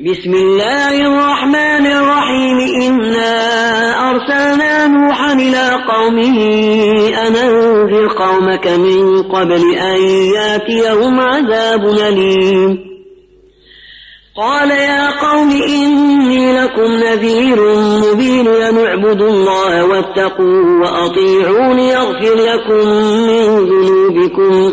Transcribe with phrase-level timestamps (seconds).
[0.00, 2.58] بسم الله الرحمن الرحيم.
[2.82, 3.30] إنا
[4.10, 6.38] أرسلنا نوحا إلى قومه
[7.26, 10.00] أن أنذر قومك من قبل أن
[10.34, 12.78] ياتيهم عذاب أليم.
[14.36, 22.88] قال يا قوم إني لكم نذير مبين أن اعبدوا الله واتقوا وأطيعون يغفر لكم
[23.28, 24.72] من ذنوبكم.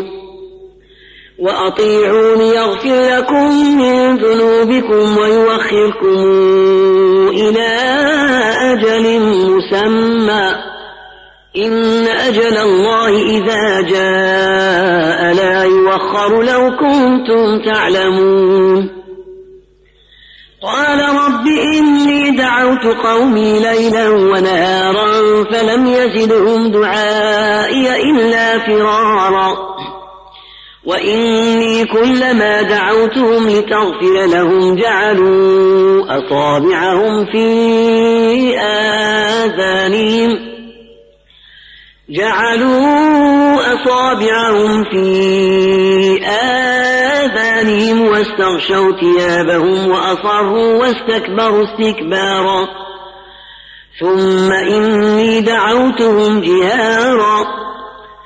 [1.38, 6.18] وأطيعون يغفر لكم من ذنوبكم ويوخركم
[7.28, 7.68] إلى
[8.72, 10.68] أجل مسمى.
[11.56, 18.90] إن أجل الله إذا جاء لا يوخر لو كنتم تعلمون.
[20.62, 25.08] قال رب إني دعوت قومي ليلا ونهارا
[25.44, 29.07] فلم يزدهم دعائي إلا فرارا.
[30.88, 40.38] وإني كلما دعوتهم لتغفر لهم جعلوا أصابعهم في آذانهم
[42.10, 45.06] جعلوا أصابعهم في
[46.26, 52.68] آذانهم واستغشوا ثيابهم وأصروا واستكبروا استكبارا
[54.00, 57.67] ثم إني دعوتهم جهارا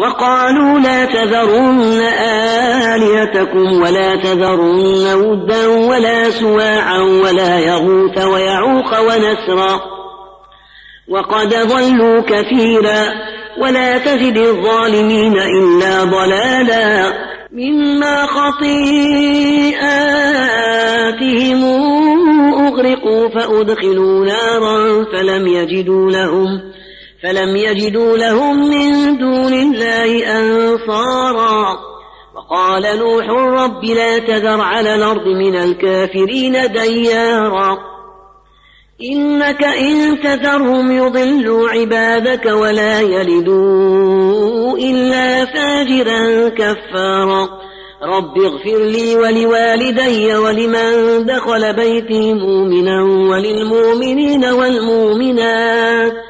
[0.00, 2.00] وقالوا لا تذرن
[2.94, 9.80] آليتكم ولا تذرن ودا ولا سواعا ولا يغوث ويعوق ونسرا
[11.08, 13.04] وقد ضلوا كثيرا
[13.58, 17.12] ولا تزد الظالمين إلا ضلالا
[17.52, 18.80] مما خطيئاتهم
[22.66, 26.60] أغرقوا فأدخلوا نارا فلم يجدوا لهم
[27.22, 31.76] فلم يجدوا لهم من دون الله أنصارا.
[32.36, 37.78] وقال نوح رب لا تذر على الأرض من الكافرين ديارا.
[39.12, 47.48] إنك إن تذرهم يضلوا عبادك ولا يلدوا إلا فاجرا كفارا.
[48.02, 56.29] رب اغفر لي ولوالدي ولمن دخل بيتي مؤمنا وللمؤمنين والمؤمنات.